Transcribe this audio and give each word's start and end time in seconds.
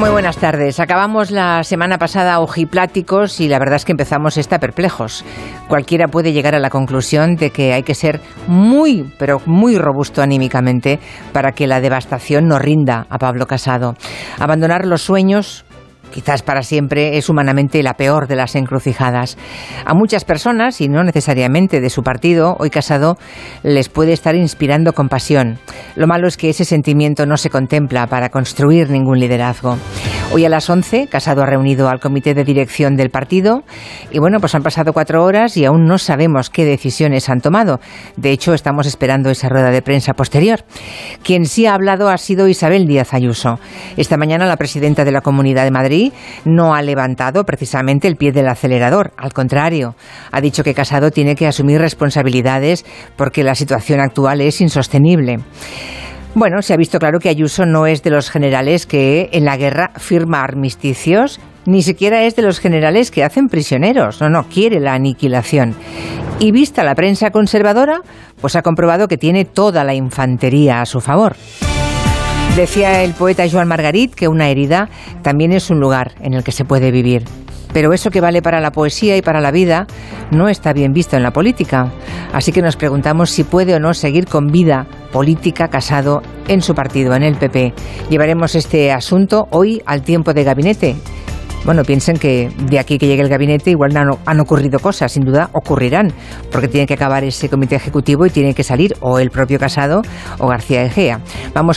Muy 0.00 0.08
buenas 0.08 0.38
tardes. 0.38 0.80
Acabamos 0.80 1.30
la 1.30 1.62
semana 1.62 1.98
pasada 1.98 2.40
ojipláticos 2.40 3.38
y 3.38 3.48
la 3.48 3.58
verdad 3.58 3.76
es 3.76 3.84
que 3.84 3.92
empezamos 3.92 4.38
esta 4.38 4.58
perplejos. 4.58 5.26
Cualquiera 5.68 6.08
puede 6.08 6.32
llegar 6.32 6.54
a 6.54 6.58
la 6.58 6.70
conclusión 6.70 7.36
de 7.36 7.50
que 7.50 7.74
hay 7.74 7.82
que 7.82 7.94
ser 7.94 8.18
muy, 8.46 9.12
pero 9.18 9.42
muy 9.44 9.76
robusto 9.76 10.22
anímicamente 10.22 11.00
para 11.34 11.52
que 11.52 11.66
la 11.66 11.82
devastación 11.82 12.48
no 12.48 12.58
rinda 12.58 13.06
a 13.10 13.18
Pablo 13.18 13.44
Casado. 13.46 13.92
Abandonar 14.38 14.86
los 14.86 15.02
sueños, 15.02 15.66
quizás 16.10 16.42
para 16.42 16.62
siempre, 16.62 17.16
es 17.16 17.28
humanamente 17.28 17.82
la 17.82 17.94
peor 17.94 18.26
de 18.26 18.36
las 18.36 18.54
encrucijadas. 18.54 19.38
A 19.84 19.94
muchas 19.94 20.24
personas, 20.24 20.80
y 20.80 20.88
no 20.88 21.04
necesariamente 21.04 21.80
de 21.80 21.90
su 21.90 22.02
partido, 22.02 22.56
hoy 22.58 22.70
Casado 22.70 23.16
les 23.62 23.88
puede 23.88 24.12
estar 24.12 24.34
inspirando 24.34 24.92
compasión. 24.92 25.58
Lo 25.96 26.06
malo 26.06 26.28
es 26.28 26.36
que 26.36 26.50
ese 26.50 26.64
sentimiento 26.64 27.26
no 27.26 27.36
se 27.36 27.50
contempla 27.50 28.06
para 28.06 28.28
construir 28.28 28.90
ningún 28.90 29.18
liderazgo. 29.18 29.76
Hoy 30.32 30.44
a 30.44 30.48
las 30.48 30.70
11, 30.70 31.08
Casado 31.08 31.42
ha 31.42 31.46
reunido 31.46 31.88
al 31.88 31.98
comité 31.98 32.34
de 32.34 32.44
dirección 32.44 32.94
del 32.94 33.10
partido 33.10 33.64
y 34.12 34.20
bueno, 34.20 34.38
pues 34.38 34.54
han 34.54 34.62
pasado 34.62 34.92
cuatro 34.92 35.24
horas 35.24 35.56
y 35.56 35.64
aún 35.64 35.86
no 35.86 35.98
sabemos 35.98 36.50
qué 36.50 36.64
decisiones 36.64 37.28
han 37.28 37.40
tomado. 37.40 37.80
De 38.16 38.30
hecho, 38.30 38.54
estamos 38.54 38.86
esperando 38.86 39.30
esa 39.30 39.48
rueda 39.48 39.72
de 39.72 39.82
prensa 39.82 40.12
posterior. 40.12 40.64
Quien 41.24 41.46
sí 41.46 41.66
ha 41.66 41.74
hablado 41.74 42.08
ha 42.10 42.16
sido 42.16 42.46
Isabel 42.46 42.86
Díaz 42.86 43.12
Ayuso. 43.12 43.58
Esta 43.96 44.16
mañana 44.16 44.46
la 44.46 44.56
presidenta 44.56 45.04
de 45.04 45.10
la 45.10 45.20
Comunidad 45.20 45.64
de 45.64 45.72
Madrid 45.72 46.12
no 46.44 46.76
ha 46.76 46.82
levantado 46.82 47.42
precisamente 47.42 48.06
el 48.06 48.14
pie 48.14 48.30
del 48.30 48.46
acelerador. 48.46 49.12
Al 49.16 49.32
contrario, 49.32 49.96
ha 50.30 50.40
dicho 50.40 50.62
que 50.62 50.74
Casado 50.74 51.10
tiene 51.10 51.34
que 51.34 51.48
asumir 51.48 51.80
responsabilidades 51.80 52.86
porque 53.16 53.42
la 53.42 53.56
situación 53.56 53.98
actual 53.98 54.42
es 54.42 54.60
insostenible. 54.60 55.40
Bueno, 56.34 56.62
se 56.62 56.72
ha 56.72 56.76
visto 56.76 57.00
claro 57.00 57.18
que 57.18 57.28
Ayuso 57.28 57.66
no 57.66 57.86
es 57.86 58.04
de 58.04 58.10
los 58.10 58.30
generales 58.30 58.86
que 58.86 59.30
en 59.32 59.44
la 59.44 59.56
guerra 59.56 59.90
firma 59.96 60.42
armisticios, 60.42 61.40
ni 61.66 61.82
siquiera 61.82 62.22
es 62.22 62.36
de 62.36 62.42
los 62.42 62.60
generales 62.60 63.10
que 63.10 63.24
hacen 63.24 63.48
prisioneros. 63.48 64.20
No, 64.20 64.30
no, 64.30 64.44
quiere 64.44 64.78
la 64.78 64.94
aniquilación. 64.94 65.74
Y 66.38 66.52
vista 66.52 66.84
la 66.84 66.94
prensa 66.94 67.30
conservadora, 67.30 68.00
pues 68.40 68.54
ha 68.54 68.62
comprobado 68.62 69.08
que 69.08 69.18
tiene 69.18 69.44
toda 69.44 69.82
la 69.82 69.92
infantería 69.92 70.80
a 70.80 70.86
su 70.86 71.00
favor. 71.00 71.34
Decía 72.56 73.02
el 73.02 73.12
poeta 73.12 73.44
Joan 73.50 73.68
Margarit 73.68 74.14
que 74.14 74.28
una 74.28 74.48
herida 74.48 74.88
también 75.22 75.52
es 75.52 75.68
un 75.68 75.80
lugar 75.80 76.12
en 76.20 76.34
el 76.34 76.44
que 76.44 76.52
se 76.52 76.64
puede 76.64 76.92
vivir. 76.92 77.24
Pero 77.72 77.92
eso 77.92 78.10
que 78.10 78.20
vale 78.20 78.42
para 78.42 78.60
la 78.60 78.72
poesía 78.72 79.16
y 79.16 79.22
para 79.22 79.40
la 79.40 79.50
vida 79.50 79.86
no 80.30 80.48
está 80.48 80.72
bien 80.72 80.92
visto 80.92 81.16
en 81.16 81.22
la 81.22 81.32
política. 81.32 81.90
Así 82.32 82.52
que 82.52 82.62
nos 82.62 82.76
preguntamos 82.76 83.30
si 83.30 83.44
puede 83.44 83.74
o 83.74 83.80
no 83.80 83.94
seguir 83.94 84.26
con 84.26 84.48
vida 84.48 84.86
política 85.12 85.68
casado 85.68 86.22
en 86.48 86.62
su 86.62 86.74
partido, 86.74 87.14
en 87.14 87.22
el 87.22 87.36
PP. 87.36 87.74
Llevaremos 88.08 88.54
este 88.54 88.92
asunto 88.92 89.48
hoy 89.50 89.82
al 89.86 90.02
tiempo 90.02 90.32
de 90.32 90.44
gabinete. 90.44 90.96
Bueno, 91.64 91.84
piensen 91.84 92.16
que 92.16 92.50
de 92.70 92.78
aquí 92.78 92.96
que 92.96 93.06
llegue 93.06 93.22
el 93.22 93.28
gabinete 93.28 93.70
igual 93.70 93.94
han, 93.94 94.08
han, 94.24 94.40
ocurrido 94.40 94.78
cosas, 94.78 95.12
sin 95.12 95.24
duda 95.24 95.50
ocurrirán, 95.52 96.10
porque 96.50 96.68
tiene 96.68 96.86
que 96.86 96.94
acabar 96.94 97.22
ese 97.22 97.50
comité 97.50 97.76
ejecutivo 97.76 98.24
y 98.24 98.30
tiene 98.30 98.54
que 98.54 98.64
salir 98.64 98.96
o 99.00 99.18
el 99.18 99.30
propio 99.30 99.58
Casado 99.58 100.00
o 100.38 100.46
García 100.46 100.82
Egea. 100.84 101.20
Vamos 101.52 101.68